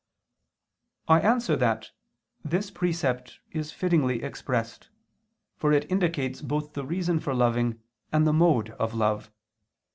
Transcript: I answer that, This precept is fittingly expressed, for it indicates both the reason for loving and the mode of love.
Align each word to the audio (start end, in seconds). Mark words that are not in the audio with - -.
I 1.07 1.19
answer 1.19 1.55
that, 1.57 1.91
This 2.43 2.71
precept 2.71 3.39
is 3.51 3.71
fittingly 3.71 4.23
expressed, 4.23 4.89
for 5.55 5.71
it 5.71 5.91
indicates 5.91 6.41
both 6.41 6.73
the 6.73 6.83
reason 6.87 7.19
for 7.19 7.35
loving 7.35 7.79
and 8.11 8.25
the 8.25 8.33
mode 8.33 8.71
of 8.71 8.95
love. 8.95 9.31